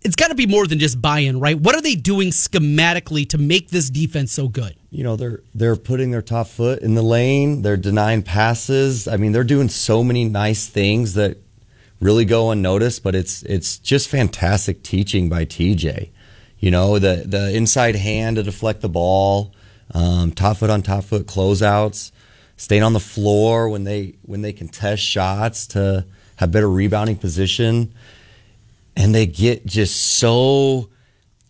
[0.08, 1.58] it's got to be more than just buy-in, right?
[1.58, 4.74] What are they doing schematically to make this defense so good?
[4.90, 9.16] you know they're they're putting their top foot in the lane they're denying passes i
[9.16, 11.36] mean they're doing so many nice things that
[12.00, 16.10] really go unnoticed but it's it's just fantastic teaching by tj
[16.58, 19.52] you know the the inside hand to deflect the ball
[19.94, 22.12] um, top foot on top foot closeouts
[22.56, 26.04] staying on the floor when they when they contest shots to
[26.36, 27.92] have better rebounding position
[28.98, 30.90] and they get just so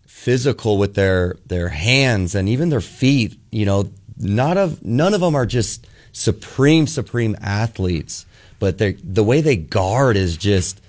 [0.05, 3.37] physical with their their hands and even their feet.
[3.51, 8.27] You know, not of none of them are just supreme supreme athletes,
[8.59, 10.79] but the way they guard is just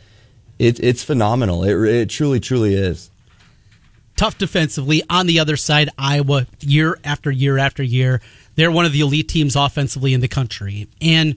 [0.59, 1.65] it, it's phenomenal.
[1.65, 3.11] It, it truly truly is.
[4.17, 5.03] Tough defensively.
[5.09, 8.21] On the other side, Iowa, year after year after year,
[8.57, 10.89] they're one of the elite teams offensively in the country.
[11.01, 11.37] And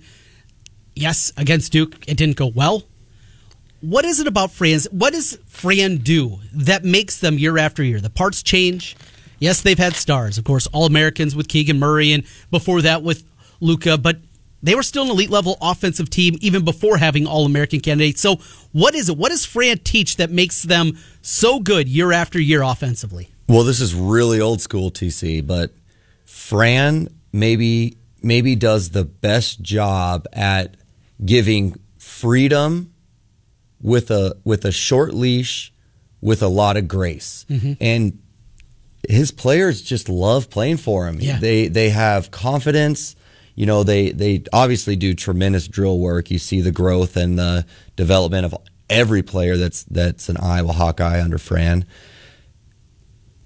[0.93, 2.83] yes, against Duke, it didn't go well.
[3.84, 4.86] What is it about Fran's?
[4.91, 8.00] What does Fran do that makes them year after year?
[8.00, 8.96] The parts change.
[9.39, 13.26] Yes, they've had stars, of course, All Americans with Keegan Murray, and before that with
[13.60, 14.19] Luka, but
[14.62, 18.22] they were still an elite level offensive team even before having All American candidates.
[18.22, 18.38] So,
[18.72, 19.17] what is it?
[19.17, 23.32] What does Fran teach that makes them so good year after year offensively?
[23.50, 25.72] Well, this is really old school TC, but
[26.24, 30.78] Fran maybe maybe does the best job at
[31.26, 32.92] giving freedom
[33.84, 35.72] with a with a short leash
[36.22, 37.46] with a lot of grace.
[37.50, 37.74] Mm-hmm.
[37.80, 38.19] And
[39.08, 41.19] his players just love playing for him.
[41.19, 41.38] Yeah.
[41.38, 43.15] They they have confidence.
[43.54, 46.32] You know, they they obviously do tremendous drill work.
[46.32, 48.56] You see the growth and the development of
[48.89, 51.86] every player that's that's an Iowa Hawkeye under Fran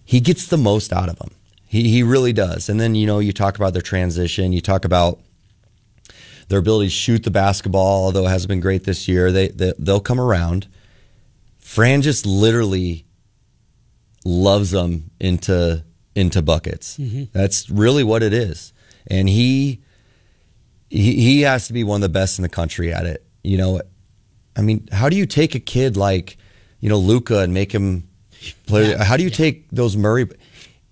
[0.08, 1.32] he gets the most out of them.
[1.66, 2.70] He he really does.
[2.70, 4.54] And then you know you talk about their transition.
[4.54, 5.20] You talk about
[6.48, 9.32] their ability to shoot the basketball, although it hasn't been great this year.
[9.32, 10.68] They, they they'll come around.
[11.60, 13.06] Fran just literally
[14.24, 15.84] loves them into
[16.16, 16.98] into buckets.
[16.98, 17.26] Mm-hmm.
[17.32, 18.74] That's really what it is.
[19.06, 19.82] And he,
[20.90, 23.26] he he has to be one of the best in the country at it.
[23.44, 23.82] You know,
[24.56, 26.38] I mean, how do you take a kid like,
[26.80, 28.08] you know, Luka and make him
[28.66, 28.90] play?
[28.90, 30.28] Yeah, how do you take those Murray?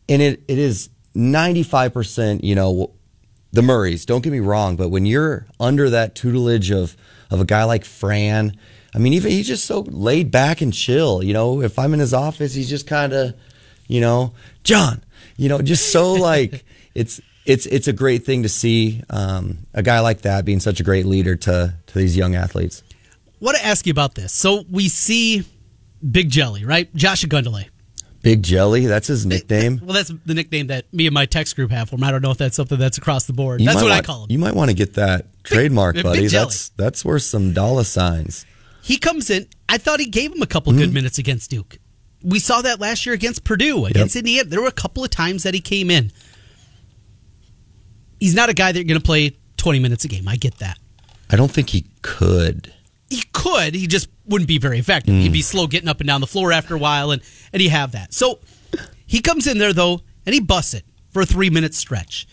[0.07, 2.91] And it, it is ninety five percent, you know,
[3.55, 4.05] the Murrays.
[4.05, 6.95] Don't get me wrong, but when you're under that tutelage of
[7.31, 8.57] of a guy like Fran,
[8.93, 11.23] I mean, even he's just so laid back and chill.
[11.23, 13.33] You know, if I'm in his office, he's just kind of,
[13.87, 15.03] you know, John.
[15.37, 16.63] You know, just so like
[16.95, 20.79] it's it's it's a great thing to see um, a guy like that being such
[20.79, 22.83] a great leader to to these young athletes.
[23.39, 24.33] want to ask you about this.
[24.33, 25.45] So we see
[26.09, 26.93] Big Jelly, right?
[26.93, 27.69] Josh Ogundele.
[28.25, 29.79] Big Jelly, that's his nickname.
[29.83, 32.03] Well, that's the nickname that me and my text group have for him.
[32.03, 33.61] I don't know if that's something that's across the board.
[33.61, 34.31] You that's what I want- call him.
[34.31, 36.27] You might want to get that trademark, Big buddy.
[36.27, 36.45] Jelly.
[36.45, 38.45] That's that's worth some dollar signs.
[38.81, 39.47] He comes in.
[39.69, 40.81] I thought he gave him a couple Mm-hmm.
[40.81, 41.77] good minutes against Duke.
[42.23, 44.49] We saw that last year against Purdue, against Indiana.
[44.49, 46.11] There were a couple of times that he came in.
[48.19, 50.27] He's not a guy that you're going to play 20 minutes a game.
[50.27, 50.79] I get that.
[51.29, 52.73] I don't think he could.
[53.15, 53.75] He could.
[53.75, 55.13] He just wouldn't be very effective.
[55.13, 55.21] Hmm.
[55.21, 57.21] He'd be slow getting up and down the floor after a while, and
[57.53, 58.13] and you have that.
[58.13, 58.39] So
[59.05, 62.27] he comes in there though, and he busts it for a three minute stretch.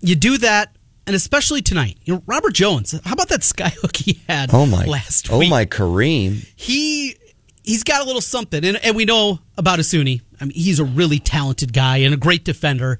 [0.00, 0.76] You do that,
[1.06, 1.98] and especially tonight.
[2.04, 2.92] You know, Robert Jones.
[3.04, 4.50] How about that skyhook he had?
[4.52, 4.84] Oh my!
[4.86, 6.46] last oh my, Kareem.
[6.56, 7.16] he
[7.62, 10.22] he's got a little something, and, and we know about Asuni.
[10.40, 12.98] I mean, he's a really talented guy and a great defender.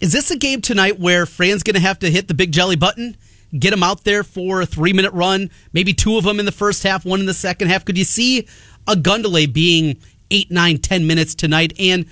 [0.00, 2.76] Is this a game tonight where Fran's going to have to hit the big jelly
[2.76, 3.16] button,
[3.56, 6.52] get him out there for a three minute run, maybe two of them in the
[6.52, 7.84] first half, one in the second half?
[7.84, 8.46] Could you see
[8.86, 9.98] Ogundele being
[10.30, 12.06] eight, nine, ten minutes tonight, and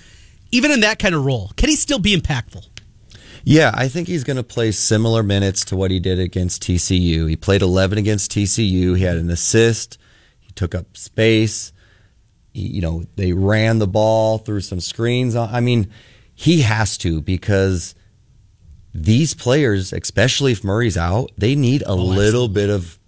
[0.53, 2.64] even in that kind of role, can he still be impactful?
[3.44, 7.29] Yeah, I think he's going to play similar minutes to what he did against TCU.
[7.29, 8.96] He played 11 against TCU.
[8.96, 9.99] He had an assist.
[10.40, 11.72] He took up space.
[12.53, 15.37] He, you know, they ran the ball through some screens.
[15.37, 15.92] I mean,
[16.35, 17.94] he has to because
[19.02, 22.98] these players, especially if Murray's out, they need a oh, little bit of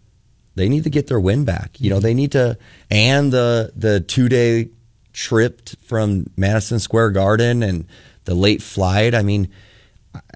[0.54, 1.80] they need to get their win back.
[1.80, 2.58] You know, they need to
[2.90, 4.68] and the the two day
[5.12, 7.86] trip from Madison Square Garden and
[8.24, 9.14] the late flight.
[9.14, 9.48] I mean,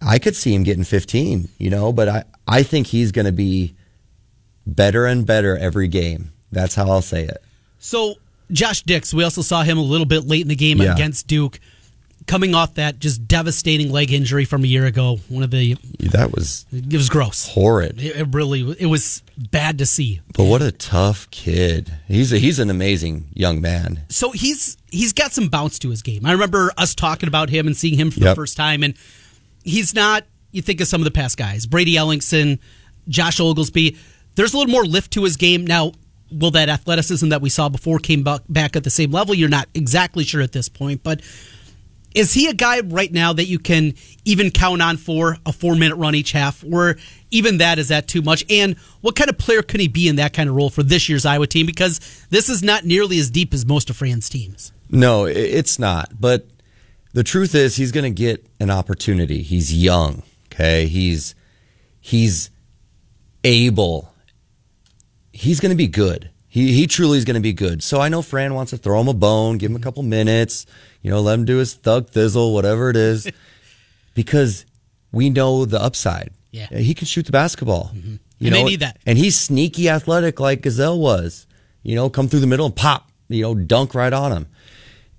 [0.00, 3.32] I could see him getting 15, you know, but I, I think he's going to
[3.32, 3.74] be
[4.66, 6.32] better and better every game.
[6.50, 7.42] That's how I'll say it.
[7.78, 8.14] So
[8.50, 10.94] Josh Dix, we also saw him a little bit late in the game Yeah.
[10.94, 11.60] against Duke,
[12.26, 15.18] coming off that just devastating leg injury from a year ago.
[15.28, 17.48] One of the That was it was gross.
[17.48, 18.00] horrid.
[18.00, 20.20] It, it really it was bad to see.
[20.34, 21.92] But what a tough kid.
[22.08, 24.00] He's a, he's an amazing young man.
[24.08, 26.24] So he's he's got some bounce to his game.
[26.26, 28.94] I remember us talking about him and seeing him for the first time, and
[29.64, 30.24] he's not.
[30.50, 32.58] You think of some of the past guys, Brady Ellingson,
[33.08, 33.96] Josh Oglesby.
[34.34, 35.92] There's a little more lift to his game now.
[36.30, 39.34] Will that athleticism that we saw before came back at the same level?
[39.34, 41.20] You're not exactly sure at this point, but
[42.14, 43.94] is he a guy right now that you can
[44.24, 46.96] even count on for a four minute run each half, or
[47.30, 48.44] even that is that too much?
[48.50, 51.08] And what kind of player could he be in that kind of role for this
[51.08, 51.66] year's Iowa team?
[51.66, 54.72] Because this is not nearly as deep as most of Fran's teams.
[54.90, 56.10] No, it's not.
[56.20, 56.46] But
[57.12, 59.42] the truth is, he's going to get an opportunity.
[59.42, 60.22] He's young.
[60.52, 61.34] Okay, he's
[62.00, 62.50] he's
[63.44, 64.12] able.
[65.32, 66.30] He's going to be good.
[66.52, 67.82] He he truly is going to be good.
[67.82, 69.84] So I know Fran wants to throw him a bone, give him a mm-hmm.
[69.84, 70.66] couple minutes,
[71.00, 73.26] you know, let him do his thug thizzle, whatever it is,
[74.14, 74.66] because
[75.12, 76.28] we know the upside.
[76.50, 76.66] Yeah.
[76.66, 77.92] he can shoot the basketball.
[77.94, 78.16] Mm-hmm.
[78.38, 78.98] You And they know, need that.
[79.06, 81.46] and he's sneaky athletic like Gazelle was.
[81.82, 83.08] You know, come through the middle and pop.
[83.30, 84.46] You know, dunk right on him.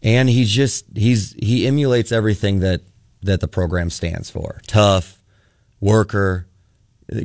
[0.04, 2.82] And he's just he's he emulates everything that
[3.24, 4.62] that the program stands for.
[4.68, 5.18] Tough,
[5.80, 6.46] worker,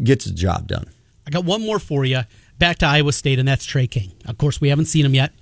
[0.02, 0.88] gets the job done.
[1.26, 2.22] I got one more for you.
[2.58, 4.12] Back to Iowa State, and that's Tre King.
[4.26, 5.32] Of course, we haven't seen him yet.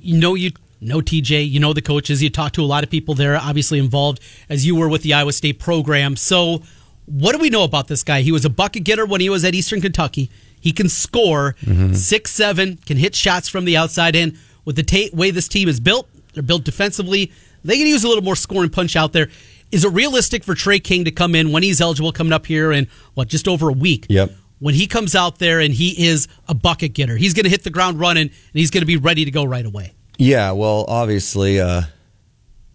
[0.00, 2.22] You know, you know TJ, you know the coaches.
[2.22, 5.12] You talk to a lot of people there, obviously involved as you were with the
[5.14, 6.16] Iowa State program.
[6.16, 6.62] So,
[7.06, 8.22] what do we know about this guy?
[8.22, 10.30] He was a bucket getter when he was at Eastern Kentucky.
[10.60, 11.92] He can score mm-hmm.
[11.92, 14.38] six seven, can hit shots from the outside in.
[14.64, 17.30] With the ta- way this team is built, they're built defensively.
[17.64, 19.28] They can use a little more scoring punch out there.
[19.70, 22.72] Is it realistic for Tre King to come in when he's eligible, coming up here
[22.72, 24.06] in what just over a week?
[24.08, 24.32] Yep.
[24.58, 27.62] When he comes out there and he is a bucket getter, he's going to hit
[27.64, 29.92] the ground running and he's going to be ready to go right away.
[30.18, 31.82] Yeah, well, obviously, uh,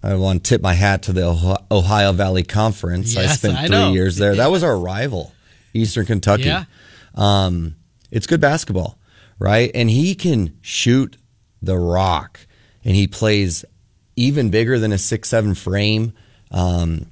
[0.04, 1.26] I want to tip my hat to the
[1.72, 3.16] Ohio- Valley Conference.
[3.18, 3.94] I spent three know.
[3.94, 4.36] years there.
[4.36, 5.34] That was our rival,
[5.74, 6.44] Eastern Kentucky.
[6.44, 6.66] Yeah.
[7.16, 7.76] Um,
[8.12, 8.98] it's good basketball,
[9.40, 9.72] right?
[9.74, 11.18] And he can shoot
[11.62, 12.40] the rock,
[12.84, 13.66] and he plays
[14.16, 16.14] even bigger than a six seven frame.
[16.52, 17.08] Um,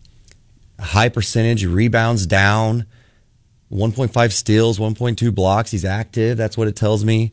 [0.79, 2.85] high percentage rebounds down,
[3.71, 5.71] 1.5 steals, 1.2 blocks.
[5.71, 6.37] He's active.
[6.37, 7.31] That's what it tells me.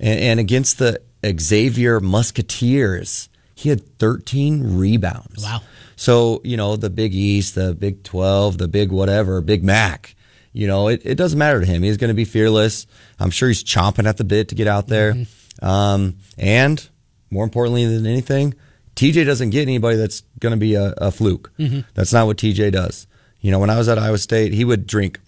[0.00, 5.42] And, and against the Xavier Musketeers, he had 13 rebounds.
[5.42, 5.60] Wow.
[5.96, 10.14] So, you know, the Big East, the Big 12, the Big whatever, Big Mac,
[10.52, 11.82] you know, it, it doesn't matter to him.
[11.82, 12.86] He's going to be fearless.
[13.18, 15.14] I'm sure he's chomping at the bit to get out there.
[15.60, 16.88] Um, and
[17.30, 18.54] more importantly than anything,
[18.96, 21.52] TJ doesn't get anybody that's going to be a, a fluke.
[21.94, 23.06] That's not what TJ does.
[23.40, 25.20] You know, when I was at Iowa State, he would drink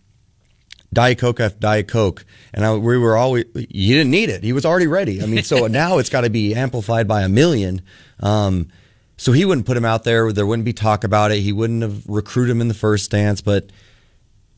[0.92, 4.42] Diet Coke after Diet Coke, and I, we were always you didn't need it.
[4.42, 5.22] He was already ready.
[5.22, 7.82] I mean, so now it's got to be amplified by a million.
[8.18, 8.68] Um,
[9.16, 10.32] so he wouldn't put him out there.
[10.32, 11.40] There wouldn't be talk about it.
[11.40, 13.40] He wouldn't have recruited him in the first stance.
[13.40, 13.70] But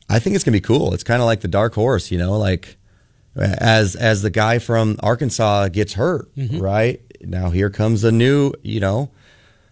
[0.08, 0.94] I think it's gonna be cool.
[0.94, 2.76] It's kind of like the dark horse, you know, like
[3.36, 6.58] as as the guy from Arkansas gets hurt, mm-hmm.
[6.58, 9.10] right now here comes a new, you know,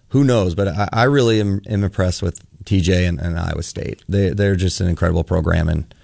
[0.08, 0.54] who knows?
[0.54, 4.02] But I, I really am, am, impressed with TJ and, and Iowa State.
[4.08, 5.94] They they're just an incredible program and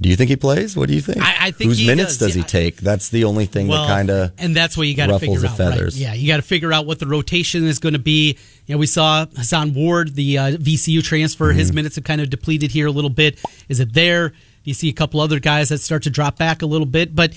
[0.00, 0.76] do you think he plays?
[0.76, 1.22] What do you think?
[1.22, 2.76] I, I think whose minutes does, does he take?
[2.76, 5.44] That's the only thing well, that kind of and that's what you got to figure
[5.46, 5.58] out.
[5.58, 5.94] Right?
[5.94, 8.36] Yeah, you got to figure out what the rotation is going to be.
[8.66, 11.48] You know, we saw Hason Ward, the uh, VCU transfer.
[11.48, 11.58] Mm-hmm.
[11.58, 13.40] His minutes have kind of depleted here a little bit.
[13.68, 14.34] Is it there?
[14.64, 17.32] You see a couple other guys that start to drop back a little bit, but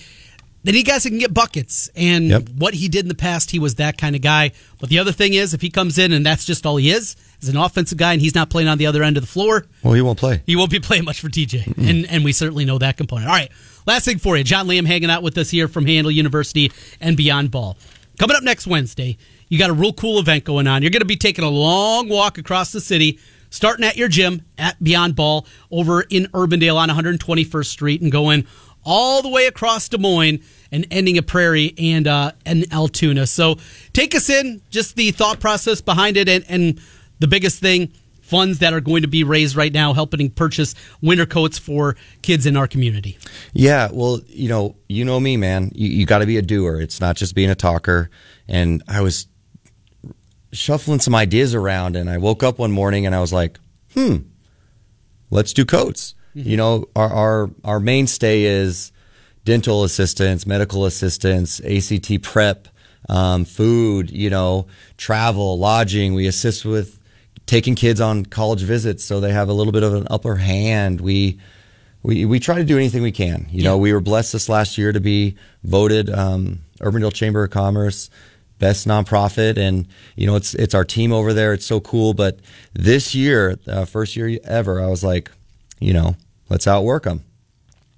[0.63, 1.89] then he guys that can get buckets.
[1.95, 2.49] And yep.
[2.49, 4.51] what he did in the past, he was that kind of guy.
[4.79, 7.15] But the other thing is, if he comes in and that's just all he is,
[7.41, 9.65] is an offensive guy, and he's not playing on the other end of the floor.
[9.83, 10.41] Well, he won't play.
[10.45, 13.27] He won't be playing much for TJ, mm and and we certainly know that component.
[13.27, 13.49] All right,
[13.87, 17.15] last thing for you, John Lamb hanging out with us here from Handle University and
[17.15, 17.77] Beyond Ball.
[18.19, 19.17] Coming up next Wednesday,
[19.47, 20.81] you got a real cool event going on.
[20.81, 23.17] You're going to be taking a long walk across the city
[23.49, 28.45] starting at your gym at Beyond Ball over in Urbandale on 121st Street and going
[28.83, 30.39] all the way across Des Moines
[30.71, 33.27] and ending at Prairie and uh, and Altoona.
[33.27, 33.57] So
[33.93, 36.81] take us in, just the thought process behind it, and, and
[37.19, 41.25] the biggest thing funds that are going to be raised right now helping purchase winter
[41.25, 43.17] coats for kids in our community.
[43.53, 45.71] Yeah, well, you know, you know me, man.
[45.73, 46.79] You, you got to be a doer.
[46.79, 48.11] It's not just being a talker.
[48.47, 49.27] And I was
[50.51, 53.59] shuffling some ideas around, and I woke up one morning and I was like,
[53.93, 54.17] hmm,
[55.31, 56.13] let's do coats.
[56.39, 56.49] Mm-hmm.
[56.49, 58.91] You know, our, our our mainstay is
[59.45, 62.67] dental assistance, medical assistance, ACT prep,
[63.09, 64.11] um, food.
[64.11, 66.13] You know, travel, lodging.
[66.13, 66.99] We assist with
[67.45, 71.01] taking kids on college visits so they have a little bit of an upper hand.
[71.01, 71.39] We
[72.03, 73.47] we we try to do anything we can.
[73.51, 73.69] You yeah.
[73.69, 78.09] know, we were blessed this last year to be voted um, Urbandale Chamber of Commerce
[78.59, 81.53] best nonprofit, and you know it's it's our team over there.
[81.53, 82.13] It's so cool.
[82.13, 82.39] But
[82.73, 85.31] this year, uh, first year ever, I was like,
[85.79, 86.15] you know,
[86.49, 87.23] let's outwork them.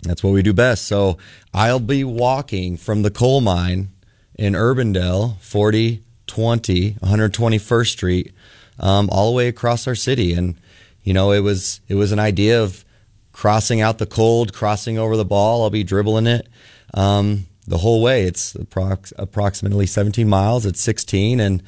[0.04, 0.88] That's what we do best.
[0.88, 1.18] So
[1.54, 3.90] I'll be walking from the coal mine
[4.36, 8.34] in Urbandale, 40, 20, 121st Street,
[8.80, 10.34] um, all the way across our city.
[10.34, 10.56] And,
[11.04, 12.84] you know, it was, it was an idea of
[13.32, 15.64] crossing out the cold, crossing over the ball.
[15.64, 16.48] I'll be dribbling it.
[16.94, 18.24] Um, the whole way.
[18.24, 20.66] It's approx- approximately 17 miles.
[20.66, 21.64] It's 16, and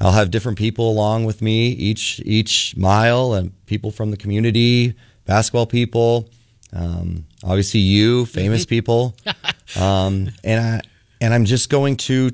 [0.00, 4.94] I'll have different people along with me each each mile, and people from the community,
[5.30, 6.28] basketball people,
[6.72, 9.14] um, obviously you, famous people,
[9.80, 10.80] um, and I
[11.20, 12.32] and I'm just going to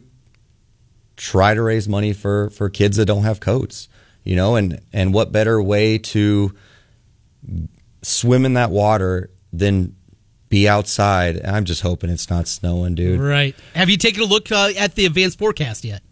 [1.19, 3.89] try to raise money for for kids that don't have coats,
[4.25, 6.57] you know, and and what better way to
[8.01, 9.95] swim in that water than
[10.49, 11.45] be outside.
[11.45, 13.21] I'm just hoping it's not snowing, dude.
[13.21, 13.55] Right.
[13.75, 16.03] Have you taken a look uh, at the advanced forecast yet?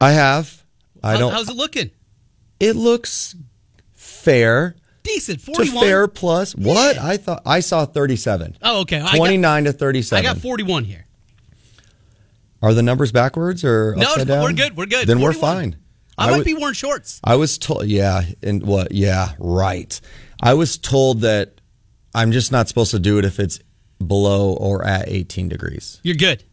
[0.00, 0.64] I have.
[1.02, 1.32] I How, don't.
[1.32, 1.90] How's it looking?
[2.60, 3.36] It looks
[3.92, 4.76] fair.
[5.04, 5.40] Decent.
[5.40, 5.74] 41.
[5.74, 6.54] To fair plus.
[6.56, 6.74] Yeah.
[6.74, 6.98] What?
[6.98, 8.56] I thought I saw 37.
[8.62, 9.00] Oh, okay.
[9.14, 10.26] 29 got, to 37.
[10.26, 11.04] I got 41 here.
[12.62, 14.42] Are the numbers backwards or no, upside down?
[14.42, 14.76] we're good.
[14.76, 15.06] We're good.
[15.06, 15.22] Then 41.
[15.22, 15.76] we're fine.
[16.16, 17.20] I, I might be wearing shorts.
[17.22, 18.92] I was told, yeah, and what?
[18.92, 20.00] Yeah, right.
[20.40, 21.60] I was told that
[22.14, 23.60] I'm just not supposed to do it if it's
[24.04, 26.00] below or at 18 degrees.
[26.02, 26.44] You're good.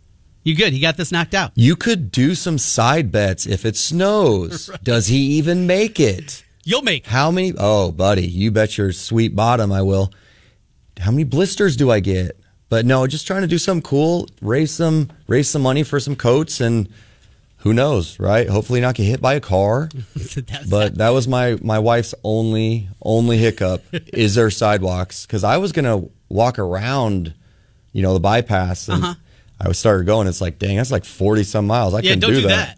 [0.43, 0.73] You good.
[0.73, 1.51] You got this knocked out.
[1.55, 4.69] You could do some side bets if it snows.
[4.71, 4.83] right.
[4.83, 6.43] Does he even make it?
[6.63, 7.07] You'll make.
[7.07, 7.53] How many?
[7.57, 10.11] Oh, buddy, you bet your sweet bottom I will.
[10.99, 12.37] How many blisters do I get?
[12.69, 16.15] But no, just trying to do something cool, raise some raise some money for some
[16.15, 16.87] coats and
[17.57, 18.47] who knows, right?
[18.47, 19.89] Hopefully not get hit by a car.
[20.69, 25.71] but that was my my wife's only only hiccup is there sidewalks because I was
[25.71, 27.33] gonna walk around,
[27.91, 29.15] you know, the bypass and uh-huh.
[29.59, 30.27] I started going.
[30.27, 31.93] It's like, dang, that's like forty some miles.
[31.93, 32.47] I yeah, can do, do, that.
[32.47, 32.77] that.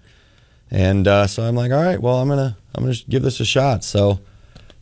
[0.74, 3.46] And uh, so I'm like, all right, well, I'm gonna I'm gonna give this a
[3.46, 3.84] shot.
[3.84, 4.20] So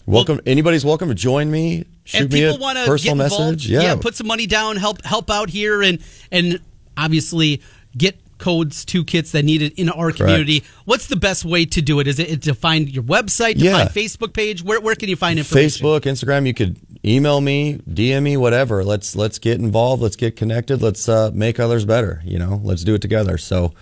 [0.05, 1.85] welcome, well, anybody's welcome to join me.
[2.05, 3.67] Shoot me a personal message.
[3.67, 3.81] Yeah.
[3.81, 6.01] yeah, put some money down, help help out here, and
[6.31, 6.61] and
[6.97, 7.61] obviously
[7.95, 10.61] get codes to kits that need it in our community.
[10.61, 10.75] Correct.
[10.85, 12.07] What's the best way to do it?
[12.07, 13.77] Is it to find your website, to yeah.
[13.77, 14.63] find Facebook page?
[14.63, 15.85] Where, where can you find information?
[15.85, 16.47] Facebook, Instagram.
[16.47, 18.83] You could email me, DM me, whatever.
[18.83, 20.01] Let's let's get involved.
[20.01, 20.81] Let's get connected.
[20.81, 22.21] Let's uh, make others better.
[22.25, 23.37] You know, let's do it together.
[23.37, 23.73] So,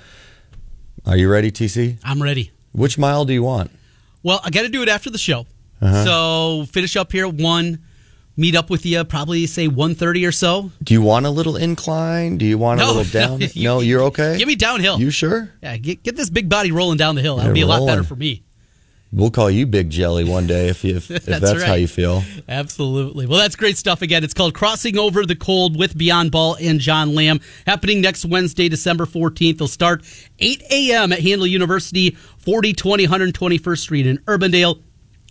[1.06, 1.98] are you ready, TC?
[2.04, 2.52] I'm ready.
[2.72, 3.72] Which mile do you want?
[4.24, 5.46] Well, I got to do it after the show.
[5.82, 6.06] Uh-huh.
[6.06, 7.80] So finish up here one
[8.40, 12.38] meet up with you probably say 1.30 or so do you want a little incline
[12.38, 14.98] do you want no, a little down no, you, no you're okay give me downhill
[14.98, 17.68] you sure yeah get, get this big body rolling down the hill that'll be a
[17.68, 18.42] lot better for me
[19.12, 21.88] We'll call you Big Jelly one day if you, if, if that's, That's how you
[21.88, 22.24] feel.
[22.48, 23.26] Absolutely.
[23.26, 24.04] Well, that's great stuff.
[24.04, 27.40] Again, it's called Crossing Over the Cold with Beyond Ball and John Lamb.
[27.66, 29.58] Happening next Wednesday, December 14th.
[29.58, 30.04] They'll start
[30.38, 31.12] 8 a.m.
[31.12, 34.80] at Handle University, 4020 121st Street in Urbandale.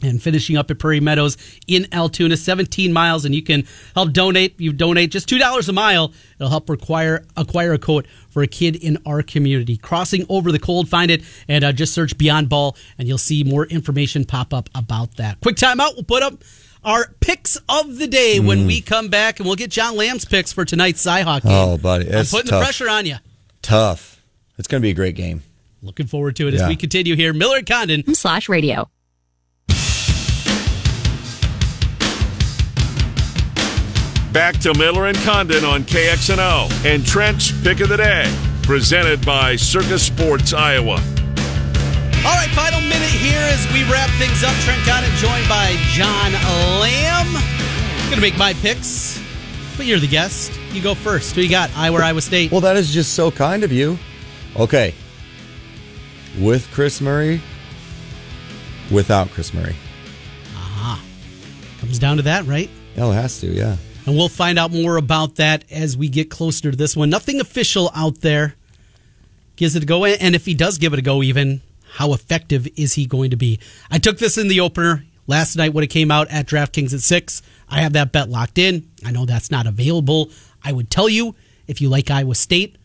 [0.01, 1.37] And finishing up at Prairie Meadows
[1.67, 4.55] in Altoona, 17 miles, and you can help donate.
[4.61, 6.13] You donate just $2 a mile.
[6.39, 9.77] It'll help require, acquire a coat for a kid in our community.
[9.77, 13.43] Crossing over the cold, find it, and uh, just search Beyond Ball, and you'll see
[13.43, 15.41] more information pop up about that.
[15.41, 15.95] Quick timeout.
[15.95, 16.45] We'll put up
[16.85, 20.53] our picks of the day when we come back, and we'll get John Lamb's picks
[20.53, 21.53] for tonight's Cyhawk game.
[21.53, 22.61] Oh, buddy, I'm putting tough.
[22.61, 23.17] the pressure on you.
[23.63, 24.23] Tough.
[24.59, 25.43] It's going to be a great game.
[25.83, 27.33] Looking forward to it as we continue here.
[27.33, 28.15] Miller and Condon.
[28.15, 28.89] slash radio.
[34.33, 38.31] Back to Miller and Condon on KXNO and Trent's Pick of the Day,
[38.63, 40.97] presented by Circa Sports Iowa.
[42.27, 44.55] All right, final minute here as we wrap things up.
[44.65, 46.33] Trent Condon joined by John
[46.79, 47.33] Lamb.
[48.11, 49.19] Gonna make my picks,
[49.79, 50.53] but you're the guest.
[50.73, 51.35] You go first.
[51.35, 51.71] Who you got?
[51.75, 52.53] Iowa, or Iowa State.
[52.53, 53.99] Well, that is just so kind of you.
[54.57, 54.95] Okay.
[56.39, 57.41] With Kris Murray,
[58.91, 59.77] without Kris Murray.
[60.55, 61.03] Aha.
[61.81, 62.69] Comes down to that, right?
[62.99, 63.77] Oh, it has to, yeah.
[64.09, 67.11] And we'll find out more about that as we get closer to this one.
[67.11, 68.55] Nothing official out there
[69.57, 70.07] gives it a go.
[70.07, 71.61] And if he does give it a go, even,
[71.93, 73.61] how effective is he going to be?
[73.91, 77.03] I took this in the opener last night when it came out at DraftKings at
[77.03, 77.43] 6.
[77.69, 78.91] I have that bet locked in.
[79.05, 80.31] I know that's not available.
[80.65, 81.35] I would tell you
[81.67, 82.79] if you like Iowa State,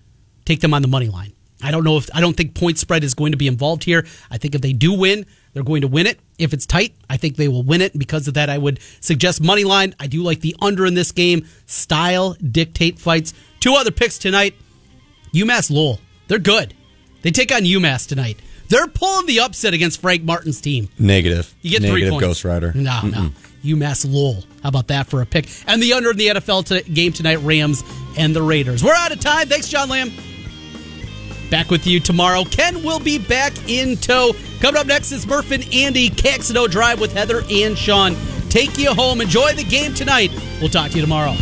[0.44, 1.32] take them on the money line.
[1.64, 4.06] I don't know if I don't think point spread is going to be involved here.
[4.30, 6.20] I think if they do win, they're going to win it.
[6.44, 7.98] If it's tight, I think they will win it.
[7.98, 9.96] Because of that, I would suggest money line.
[10.00, 11.48] I do like the under in this game.
[11.66, 13.34] Style dictate fights.
[13.60, 14.56] Two other picks tonight.
[15.34, 16.00] UMass Lowell.
[16.28, 16.74] They're good.
[17.22, 18.40] They take on UMass tonight.
[18.70, 20.90] They're pulling the upset against Frank Martin's team.
[21.00, 21.54] Negative.
[21.62, 22.26] You get Negative three points.
[22.26, 22.72] Ghost Rider.
[22.76, 23.32] No, no.
[23.64, 24.44] UMass Lowell.
[24.62, 25.48] How about that for a pick?
[25.68, 27.84] And the under in the NFL t- game tonight, Rams
[28.18, 28.84] and the Raiders.
[28.84, 29.48] We're out of time.
[29.48, 30.12] Thanks, John Lamb.
[31.54, 32.46] Back with you tomorrow.
[32.46, 34.34] Ken will be back in tow.
[34.60, 38.16] Coming up next is Murph and Andy KXNO Drive with Heather and Sean.
[38.50, 39.22] Take you home.
[39.22, 40.32] Enjoy the game tonight.
[40.60, 41.36] We'll talk to you tomorrow.